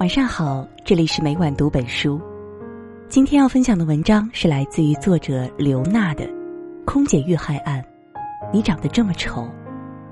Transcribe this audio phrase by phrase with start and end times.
[0.00, 2.18] 晚上好，这里是每晚读本书。
[3.10, 6.24] 今天要分享的文章是来自于作者刘娜的
[6.86, 7.82] 《空姐遇害案》。
[8.50, 9.46] 你长得这么丑，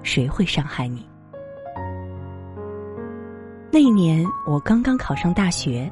[0.02, 1.08] 谁会伤害你？
[3.72, 5.90] 那一年我刚刚考上大学，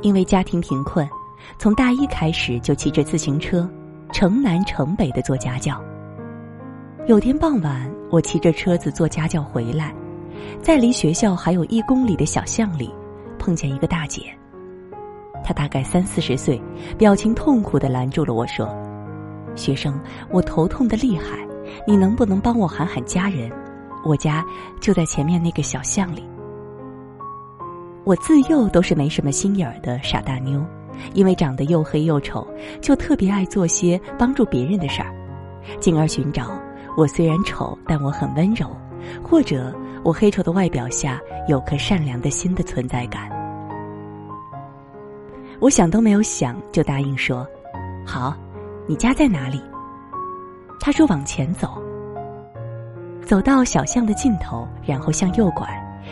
[0.00, 1.06] 因为家庭贫困，
[1.58, 3.68] 从大一开始就骑着自行车，
[4.14, 5.78] 城南城北的做家教。
[7.06, 9.94] 有天傍晚，我骑着车子做家教回来，
[10.62, 12.90] 在离学校还有一公里的小巷里，
[13.46, 14.22] 碰见一个大姐。
[15.44, 16.60] 她大概三四十岁，
[16.98, 18.68] 表情痛苦的拦住了我说
[19.54, 19.96] ：“学生，
[20.30, 21.46] 我头痛的厉害，
[21.86, 23.48] 你能不能帮我喊喊家人？
[24.04, 24.44] 我家
[24.80, 26.28] 就在前面那个小巷里。”
[28.02, 30.60] 我自幼都是没什么心眼儿的傻大妞，
[31.14, 32.44] 因为长得又黑又丑，
[32.80, 35.14] 就特别爱做些帮助别人的事儿，
[35.78, 36.60] 进而寻找。
[36.96, 38.76] 我虽然丑，但我很温柔，
[39.22, 39.72] 或者
[40.02, 43.35] 我黑丑的外表下有颗善良的心的存在感。
[45.60, 47.46] 我想都没有想就答应说
[48.06, 48.34] ：“好，
[48.86, 49.60] 你家在哪里？”
[50.78, 51.82] 他说：“往前走，
[53.24, 55.66] 走到小巷的尽头，然后向右拐，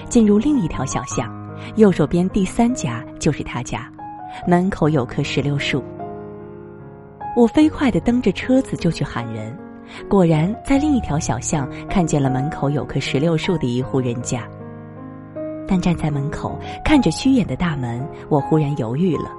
[0.09, 1.31] 进入另一条小巷，
[1.77, 3.91] 右手边第三家就是他家，
[4.47, 5.84] 门口有棵石榴树。”
[7.36, 9.56] 我飞快的蹬着车子就去喊人。
[10.08, 14.48] 果然，在另一条小巷看见了门口有棵石榴树的一户人家。
[15.67, 19.31] 但站在门口看着虚掩的大门，我忽然犹豫了。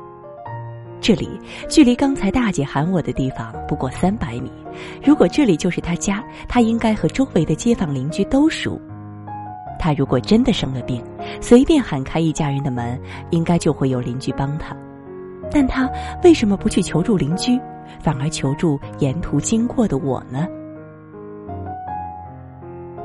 [1.01, 4.51] 这里距离刚才大姐喊我的地方不过三百米，
[5.03, 8.79] 如果这里就是她家，她应该和周围的街坊邻居都熟。
[9.77, 11.03] 她如果真的生了病，
[11.41, 14.75] 随便喊开一家人的门，应该就会有邻居帮她。
[15.51, 15.87] 但她
[16.23, 17.59] 为什么不去求助邻居？
[17.99, 20.47] 反而求助沿途经过的我呢？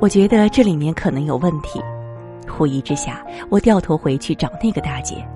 [0.00, 1.82] 我觉得这里面可能有问题。
[2.48, 5.26] 狐疑之下，我掉头回去找那个大姐，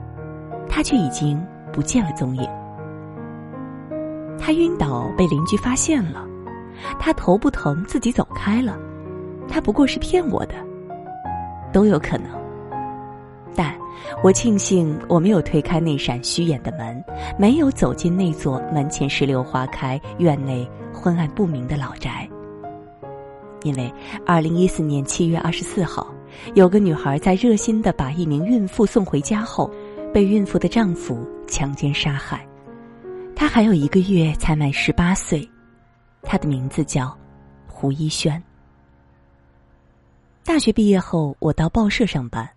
[0.69, 2.49] 她却已经不见了踪影。
[4.39, 6.27] 她晕倒被邻居发现了，
[6.99, 8.79] 她头不疼自己走开了，
[9.49, 10.55] 她不过是骗我的，
[11.73, 12.29] 都有可能。
[13.55, 13.73] 但
[14.23, 17.03] 我庆幸我没有推开那扇虚掩的门，
[17.39, 22.29] 没有走进那座门前石榴花开、院内昏暗不明的老宅。
[23.63, 23.91] 因为
[24.27, 26.07] 二零一四年七月二十四号，
[26.55, 29.71] 有个女孩在热心的把一名孕妇送回家后，
[30.13, 32.47] 被孕妇的丈夫强奸杀害。
[33.35, 35.49] 她还有一个月才满十八岁，
[36.23, 37.17] 她的名字叫
[37.67, 38.43] 胡一轩。
[40.45, 42.49] 大学毕业后，我到报社上班。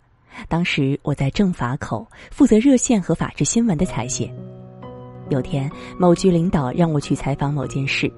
[0.47, 4.31] 当时我在政法口负责热线和法制新闻的采写。
[5.29, 8.11] 有天，某局领导让我去采访某件事，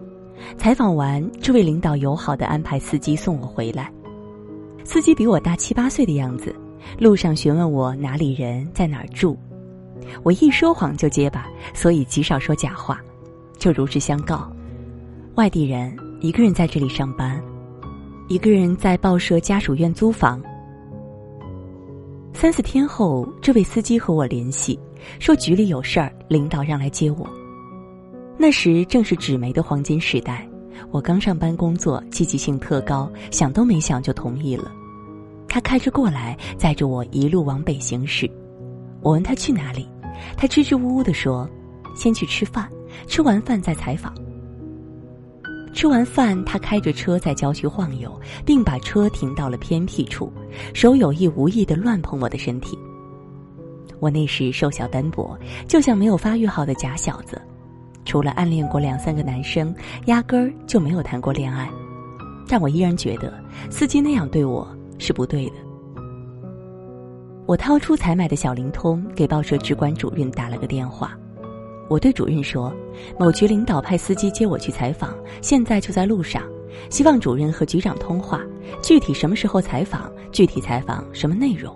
[0.58, 3.90] 采访完，这位领导友好的安排司机送我回来。
[4.84, 6.56] 司机比我大七八岁的样子，
[6.98, 9.38] 路上询问我哪里人，在哪儿住。
[10.24, 13.00] 我一说谎就结巴，所以极少说假话，
[13.58, 14.52] 就如实相告：
[15.36, 17.40] 外地人，一个人在这里上班，
[18.28, 20.42] 一个人在报社家属院租房。
[22.34, 24.80] 三四天后，这位司机和我联系，
[25.20, 27.30] 说局里有事儿，领导让来接我。
[28.38, 30.49] 那时正是纸媒的黄金时代，
[30.92, 34.72] 我刚上班工作，积极性特高，想都没想就同意了。
[35.48, 38.30] 他开车过来，载着我一路往北行驶。
[39.02, 39.88] 我问他去哪里，
[40.38, 41.50] 他支支吾吾地说
[41.96, 42.70] ：“先去吃饭，
[43.08, 44.14] 吃完饭再采访。”
[45.74, 50.32] 吃完饭，他开着车在郊区晃悠，并把车停到了偏僻处，
[50.74, 52.78] 手有意无意的乱碰我的身体。
[54.00, 57.42] 我那时瘦小单薄，就像没有发育好的假小子，
[58.10, 59.72] 除了暗恋过两三个男生，
[60.08, 61.70] 压根儿就没有谈过恋爱。
[62.48, 63.32] 但我依然觉得
[63.70, 65.56] 司机那样对我是不对的。
[67.46, 71.16] 我掏出采买的小灵通，给报社直管主任打了个电话。
[71.88, 72.74] 我对主任说
[73.20, 76.42] ：“某局领导派司机接我去采访，现在就在路上，
[76.90, 78.42] 希望主任和局长通话，
[78.82, 81.76] 具体什么时候采访，具体采访什么内容。”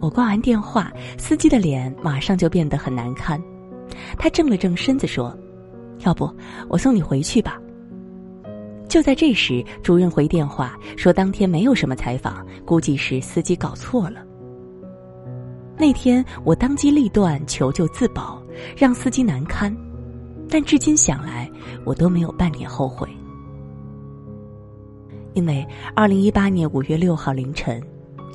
[0.00, 3.38] 我挂完电话，司机的脸马上就变得很难看，
[4.18, 5.36] 他正了正身子说
[6.04, 6.30] ：“要不
[6.68, 7.60] 我送你回去吧。”
[8.88, 14.22] 就在这时，主任回电话说：“当天没有什么采访，估计是司机搞错了。”
[15.78, 18.40] 那天我当机立断求救自保，
[18.76, 19.74] 让司机难堪，
[20.48, 21.50] 但至今想来，
[21.84, 23.08] 我都没有半点后悔。
[25.32, 25.66] 因为
[25.96, 27.82] 二零一八年五月六号凌晨，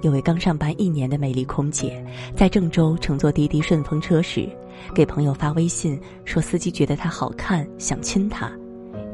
[0.02, 2.04] 有位刚上班一年的美丽空姐，
[2.36, 4.50] 在郑州乘坐滴滴顺风车时，
[4.94, 8.52] 给朋友发微信说司机觉得她好看，想亲她，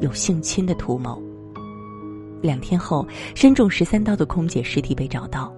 [0.00, 1.22] 有性侵的图谋。
[2.40, 5.52] 两天后，身中十三刀的空姐尸体被找到。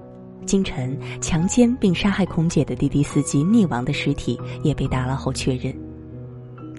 [0.44, 5.74] 今晨强奸并杀害空姐的滴滴司机溺亡的尸体也被打捞后确认，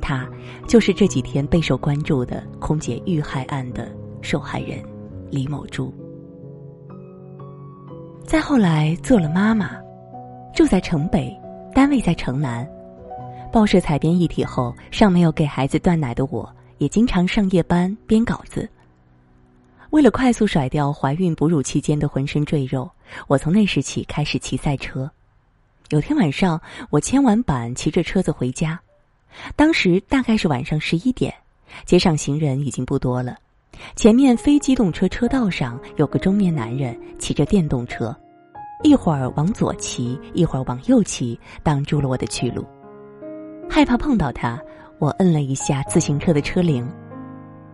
[0.01, 0.25] 他
[0.65, 3.91] 就是这几天备受关注的空姐遇害案的
[4.21, 4.81] 受害人
[5.30, 5.94] 李某珠。
[8.23, 9.71] 再后来做了妈妈，
[10.56, 11.38] 住在城北，
[11.75, 12.65] 单位在城南。
[13.57, 18.69] 报社采编一体后，尚没有给孩子断奶的我，也经常上夜班编稿子。
[19.89, 22.88] 为了快速甩掉怀孕哺乳期间的浑身赘肉，
[23.25, 25.09] 我从那时起开始骑赛车。
[25.89, 26.62] 有天晚上，
[26.92, 28.80] 我签完板，骑着车子回家，
[29.56, 31.33] 当时大概是晚上十一点，
[31.83, 33.38] 街上行人已经不多了。
[33.95, 38.15] 前面非机动车车道上有个中年男人骑着电动车，
[38.83, 42.63] 一会儿往左骑，一会儿往右骑，挡住了我的去路。
[43.69, 44.59] 害怕碰到他，
[44.99, 46.89] 我摁了一下自行车的车铃。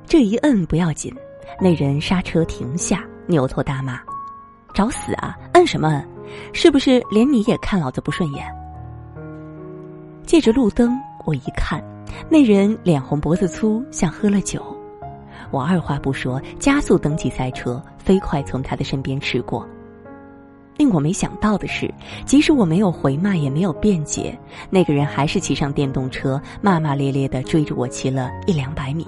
[0.05, 1.13] 这一摁不要紧，
[1.61, 3.99] 那人刹车停下，扭头大骂
[4.75, 5.37] ：“找死啊！
[5.53, 6.07] 摁什么摁？
[6.51, 8.45] 是不是连你也看老子不顺眼？”
[10.25, 11.81] 借着路灯，我一看，
[12.29, 14.61] 那人脸红脖子粗，像喝了酒。
[15.51, 19.67] 我二话不说，加速蹬起赛车，飞快从他的身边驰过。
[20.77, 21.93] 令我没想到的是，
[22.25, 24.37] 即使我没有回骂，也没有辩解，
[24.69, 29.05] 那个人还是骑上电动车，骂骂咧咧的追着我骑了一两百米。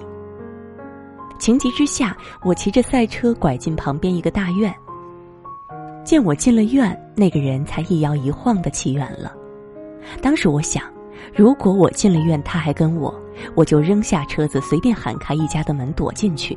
[1.38, 4.74] 情急之下，我骑着赛车拐进旁边一个大院。
[6.04, 9.34] 见我进了院，那个人才一摇一晃的骑远了。
[10.22, 10.84] 当时我想，
[11.34, 13.12] 如果我进了院，他还跟我，
[13.56, 16.56] 我就扔下车子，随便喊开一家的门躲进去。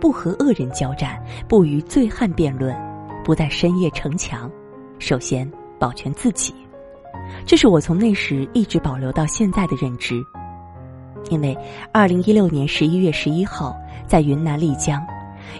[0.00, 1.16] 不和恶人交战，
[1.48, 2.87] 不与醉汉辩论。
[3.28, 4.50] 不在深夜逞强，
[4.98, 5.46] 首先
[5.78, 6.54] 保全自己，
[7.44, 10.14] 这是我从那时一直保留到现在的认知。
[11.28, 11.54] 因为
[11.92, 13.76] 二零一六年十一月十一号，
[14.06, 15.06] 在云南丽江，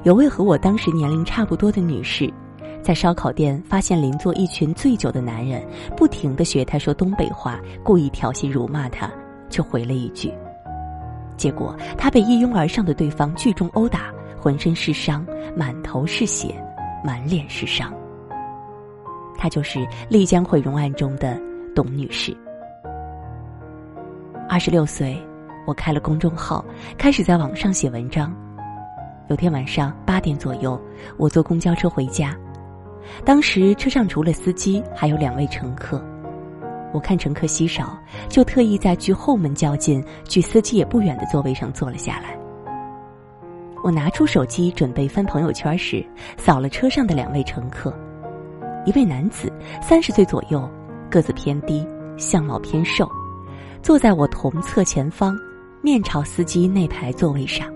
[0.02, 2.32] 有位和我当时年龄差不多的女士，
[2.80, 5.62] 在烧烤店发现邻座一群醉酒的男人，
[5.94, 9.12] 不停的学她说东北话，故意挑衅辱骂她，
[9.50, 10.32] 就回了一句，
[11.36, 14.10] 结果她被一拥而上的对方聚众殴打，
[14.40, 15.22] 浑身是伤，
[15.54, 16.54] 满头是血。
[17.04, 17.92] 满脸是伤。
[19.36, 21.40] 她就是丽江毁容案中的
[21.74, 22.36] 董女士。
[24.48, 25.16] 二十六岁，
[25.66, 26.64] 我开了公众号，
[26.96, 28.34] 开始在网上写文章。
[29.28, 30.80] 有天晚上八点左右，
[31.18, 32.34] 我坐公交车回家，
[33.26, 36.02] 当时车上除了司机，还有两位乘客。
[36.94, 37.98] 我看乘客稀少，
[38.30, 42.37] 就特意在距后门较近、距司机也不远的座位上坐了下来。
[43.88, 46.04] 我拿出手机准备翻朋友圈时，
[46.36, 47.90] 扫了车上的两位乘客，
[48.84, 49.50] 一位男子
[49.80, 50.68] 三十岁左右，
[51.10, 51.88] 个子偏低，
[52.18, 53.10] 相貌偏瘦，
[53.80, 55.34] 坐在我同侧前方，
[55.80, 57.66] 面朝司机那排座位上；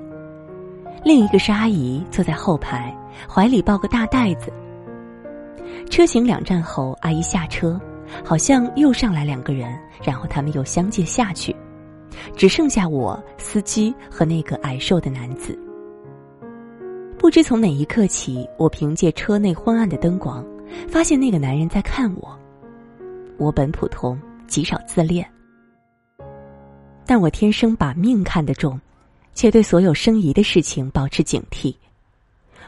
[1.03, 2.95] 另一个是阿姨，坐在后排，
[3.27, 4.53] 怀里抱个大袋子。
[5.89, 7.81] 车行两站后，阿姨下车，
[8.23, 9.75] 好像又上来两个人，
[10.05, 11.57] 然后他们又相继下去，
[12.37, 15.59] 只剩下我、司机和那个矮瘦的男子。
[17.23, 20.45] 不知从哪一刻起，我凭借车内昏暗的灯光，
[20.89, 22.37] 发现那个男人在看我。
[23.39, 25.25] 我本普通，极少自恋，
[27.07, 28.79] 但我天生把命看得重，
[29.35, 31.73] 且对所有生疑的事情保持警惕。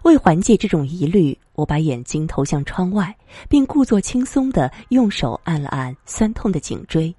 [0.05, 3.13] 为缓解这种疑虑，我把眼睛投向窗外，
[3.49, 7.13] 并故作轻松的用手按了按酸痛的颈椎。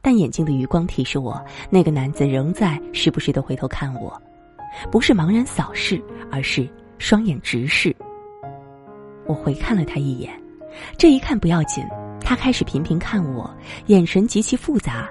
[0.00, 4.18] 但眼睛的余光提示我，那个男子仍在时不时的回头看我。
[4.90, 6.68] 不是茫然扫视，而是
[6.98, 7.94] 双眼直视。
[9.26, 10.32] 我回看了他一眼，
[10.96, 11.84] 这一看不要紧，
[12.20, 13.50] 他开始频频看我，
[13.86, 15.08] 眼神极其复杂，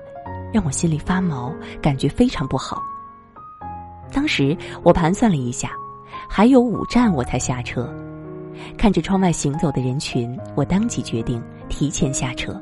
[0.53, 2.81] 让我心里发毛，感觉非常不好。
[4.11, 5.71] 当时我盘算了一下，
[6.29, 7.93] 还有五站我才下车，
[8.77, 12.61] 看着窗外行走的人群，我当即决定提前下车。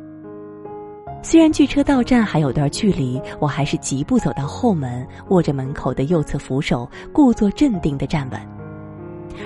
[1.26, 8.40] 虽然距车到站还有段距离，我还是疾步走到后门，握着门口的右侧扶手，故作镇定的站稳。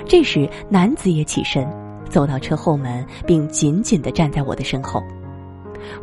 [0.08, 1.66] 这时，男子也起身，
[2.10, 5.04] 走到车后门，并紧紧的站在我的身后。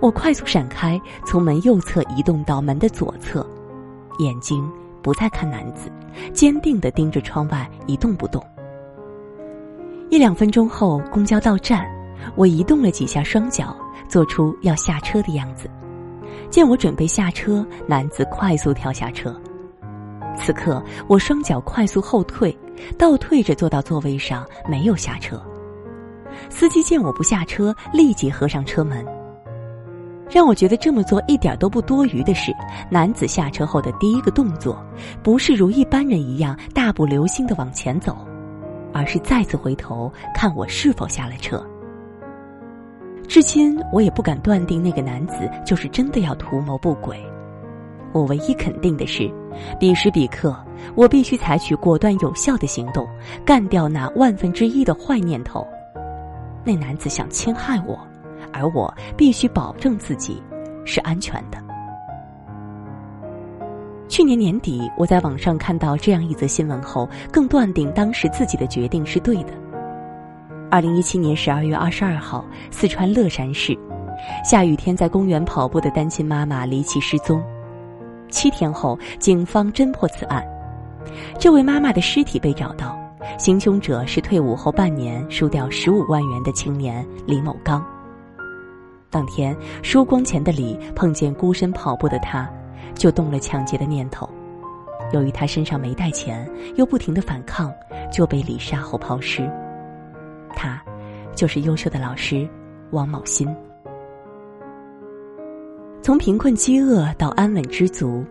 [0.00, 3.44] 我快速闪开，从门右侧移动到门的左侧，
[4.20, 4.66] 眼睛
[5.02, 5.90] 不再看男子，
[6.32, 8.40] 坚定的盯着窗外，一动不动。
[10.08, 11.84] 一两分钟后，公交到站，
[12.36, 13.76] 我移动了几下双脚。
[14.08, 15.68] 做出要下车的样子，
[16.50, 19.34] 见我准备下车，男子快速跳下车。
[20.36, 22.56] 此刻我双脚快速后退，
[22.98, 25.40] 倒退着坐到座位上，没有下车。
[26.50, 29.04] 司机见我不下车，立即合上车门。
[30.28, 32.50] 让我觉得这么做一点都不多余的是，
[32.90, 34.84] 男子下车后的第一个动作，
[35.22, 38.16] 不是如一般人一样大步流星的往前走，
[38.92, 41.64] 而是再次回头看我是否下了车。
[43.26, 47.18] 至今，我也不敢断定那个男子就是真的要图谋不轨。
[48.12, 49.28] 我唯一肯定的是，
[49.80, 50.54] 彼时彼刻，
[50.94, 53.04] 我必须采取果断有效的行动，
[53.44, 55.66] 干掉那万分之一的坏念头。
[56.62, 57.98] 那男子想侵害我，
[58.52, 60.40] 而我必须保证自己
[60.84, 61.58] 是安全的。
[64.06, 69.63] 去年年底，我在网上看到这样一则新闻后，更断定当时自己的决定是对的。
[70.74, 73.78] 二零一七年十二月二十二号，四川乐山市，
[74.44, 77.40] 下雨天在公园跑步的单亲妈妈离奇失踪。
[78.28, 80.44] 七天后，警方侦破此案，
[81.38, 82.98] 这位妈妈的尸体被找到，
[83.38, 87.80] 行凶者是退伍后半年输掉十五万元的青年李某刚。
[89.10, 92.50] 当天输光钱的李碰见孤身跑步的他。
[92.94, 94.28] 就动了抢劫的念头，
[95.12, 97.72] 由于他身上没带钱，又不停的反抗，
[98.10, 99.48] 就被李杀后抛尸。
[100.54, 100.82] 他，
[101.34, 102.48] 就是优秀的老师
[102.90, 103.48] 王某新。
[106.00, 108.24] 从贫困饥饿到安稳知足，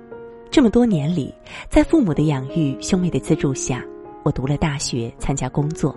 [0.51, 1.34] 这么多年里，
[1.70, 3.84] 在父母的养育、兄妹的资助下，
[4.24, 5.96] 我读了大学，参加工作，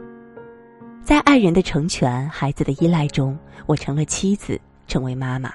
[1.02, 5.52] 在爱人的成全、孩子的依赖中，我成了妻子，成为妈妈。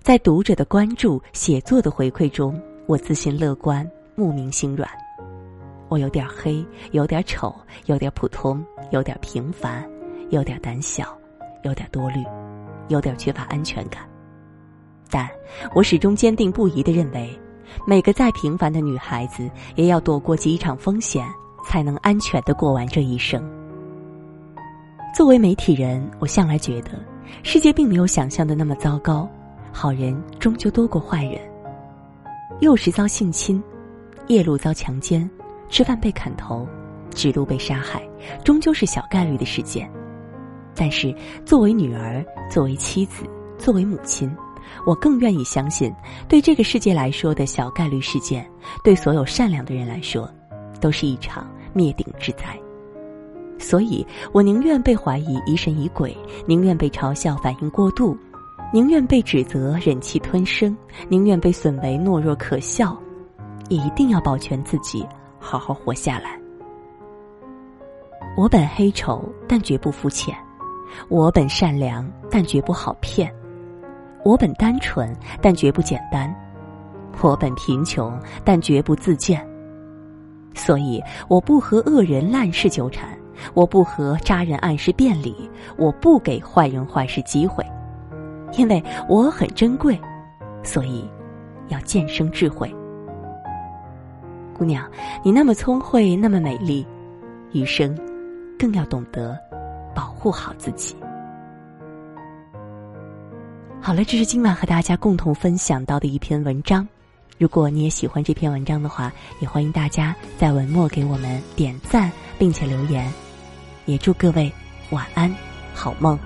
[0.00, 4.88] 在读者的关注、写作的回馈中，我自信乐观，慕名心软。
[5.88, 7.54] 我有点黑，有点丑，
[7.86, 9.88] 有点普通，有点平凡，
[10.30, 11.16] 有点胆小，
[11.62, 12.24] 有点多虑，
[12.88, 14.02] 有点缺乏安全感。
[15.10, 15.28] 但
[15.74, 17.38] 我始终坚定不移的认为，
[17.86, 21.26] 每个再平凡的女孩子，也要躲过几场风险，
[21.64, 23.42] 才能安全的过完这一生。
[25.14, 26.90] 作为媒体人，我向来觉得，
[27.42, 29.28] 世界并没有想象的那么糟糕。
[29.72, 31.40] 好人终究多过坏人。
[32.60, 33.62] 幼时遭性侵，
[34.26, 35.28] 夜路遭强奸，
[35.68, 36.66] 吃饭被砍头，
[37.10, 38.02] 指路被杀害，
[38.44, 39.90] 终究是小概率的事件。
[40.74, 43.24] 但是，作为女儿，作为妻子，
[43.58, 44.30] 作为母亲，
[44.86, 45.92] 我更愿意相信，
[46.28, 48.46] 对这个世界来说的小概率事件，
[48.84, 50.30] 对所有善良的人来说，
[50.80, 52.58] 都是一场灭顶之灾。
[53.58, 56.14] 所以我宁愿被怀疑疑神疑鬼，
[56.46, 58.16] 宁愿被嘲笑反应过度。
[58.72, 60.76] 宁愿被指责忍气吞声，
[61.08, 63.00] 宁愿被损为懦弱可笑，
[63.68, 65.06] 也一定要保全自己，
[65.46, 66.36] 好好活下来。
[68.36, 70.34] 我本黑丑，但绝不肤浅；
[71.08, 73.30] 我本善良，但绝不好骗；
[74.24, 76.28] 我本单纯，但绝不简单；
[77.22, 79.40] 我本贫穷，但绝不自贱。
[80.54, 83.16] 所以，我不和恶人烂事纠缠，
[83.54, 85.48] 我不和渣人暗示辩理，
[85.78, 87.64] 我不给坏人坏事机会。
[88.58, 89.98] 因为我很珍贵，
[90.62, 91.08] 所以
[91.68, 92.74] 要渐生智慧。
[94.56, 94.90] 姑娘，
[95.22, 96.86] 你那么聪慧，那么美丽，
[97.52, 97.94] 余生
[98.58, 99.38] 更要懂得
[99.94, 100.96] 保护好自己。
[103.82, 106.88] 好了，这是今晚和大家共同分享到的一篇文章。
[107.38, 113.12] 如果你也喜欢这篇文章的话，也欢迎大家在文末给我们点赞并且留言。
[113.84, 114.50] 也祝各位
[114.88, 115.32] 晚安，
[115.74, 116.18] 好梦。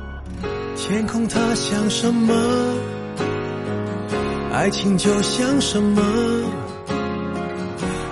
[0.77, 2.33] 天空它像什么？
[4.53, 6.01] 爱情就像什么？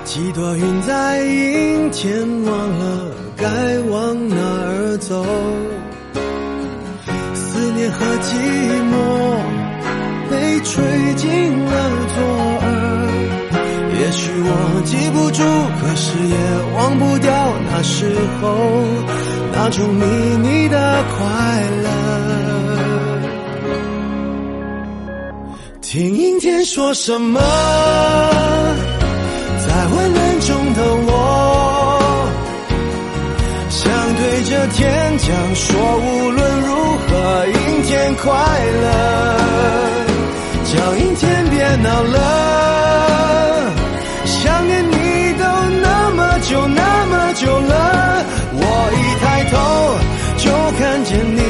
[0.09, 3.47] 几朵云在阴天，忘了该
[3.91, 5.23] 往哪儿走。
[7.35, 8.33] 思念和寂
[8.89, 8.97] 寞
[10.31, 10.83] 被吹
[11.15, 11.71] 进了
[12.15, 12.25] 左
[12.63, 12.67] 耳。
[14.01, 15.43] 也许我记不住，
[15.79, 16.35] 可是也
[16.75, 17.31] 忘不掉
[17.71, 18.49] 那时候
[19.53, 20.07] 那种秘
[20.39, 21.21] 密的快
[21.83, 21.87] 乐。
[25.83, 27.39] 听阴天说什么，
[35.29, 36.75] 想说，无论如
[37.07, 38.33] 何，阴天快
[38.81, 38.87] 乐，
[40.65, 43.71] 叫阴天别闹了，
[44.25, 44.95] 想念你
[45.35, 45.45] 都
[45.83, 48.63] 那么久那么久了，我
[48.95, 49.55] 一抬头
[50.39, 51.43] 就看见你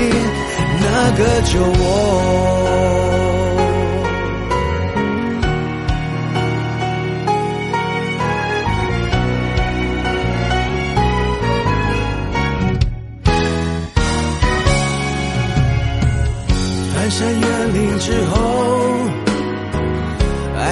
[0.81, 3.38] 那个酒窝。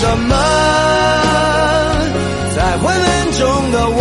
[0.00, 0.34] 什么，
[2.54, 4.00] 在昏暗中的我，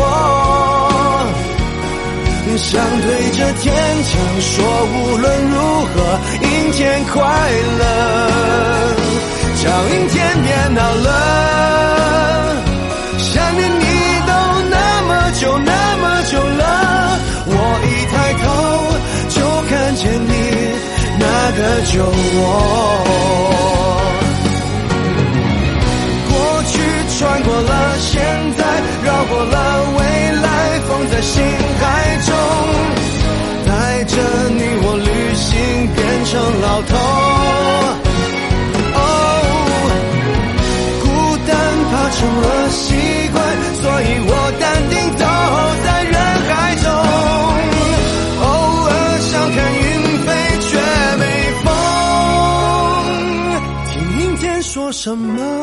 [2.57, 2.71] 想
[3.01, 3.63] 对着天
[4.03, 4.55] 讲说，
[4.93, 5.95] 无论如何，
[6.41, 7.13] 阴天快
[7.79, 7.81] 乐，
[9.63, 11.07] 叫阴天别闹了，
[13.17, 13.83] 想念你
[14.27, 14.31] 都
[14.69, 14.75] 那
[15.07, 15.09] 么
[15.39, 16.61] 久那么久了，
[17.45, 17.51] 我
[17.87, 18.45] 一抬头
[19.29, 19.35] 就
[19.69, 20.31] 看见你
[21.19, 21.23] 那
[21.57, 21.59] 个
[21.91, 21.93] 酒
[22.35, 22.41] 窝。
[27.63, 28.21] 了，现
[28.57, 28.61] 在
[29.03, 29.55] 绕过了，
[29.97, 29.99] 未
[30.41, 30.47] 来
[30.87, 31.41] 放在心
[31.79, 31.83] 海
[32.25, 32.31] 中，
[33.65, 34.15] 带着
[34.49, 35.51] 你我旅行
[35.95, 36.91] 变成老头。
[38.95, 38.97] 哦，
[41.01, 41.05] 孤
[41.47, 41.51] 单
[41.89, 42.83] 怕成了习
[43.33, 43.35] 惯，
[43.81, 45.23] 所以我淡定走
[45.83, 46.15] 在人
[46.47, 46.51] 海
[46.83, 46.85] 中。
[48.41, 48.45] 偶
[48.85, 49.81] 尔想看云
[50.25, 50.27] 飞，
[50.67, 50.71] 却
[51.19, 51.21] 没
[51.63, 51.65] 风。
[53.89, 55.62] 听阴天说什么？